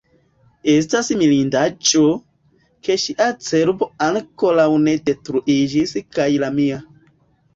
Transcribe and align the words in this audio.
Estas 0.71 1.09
mirindaĵo, 1.17 2.01
ke 2.87 2.95
ŝia 3.03 3.27
cerbo 3.49 3.89
ankoraŭ 4.07 4.67
ne 4.87 4.95
detruiĝis 5.11 5.93
kaj 6.19 6.29
la 6.45 6.53
mia. 6.57 6.81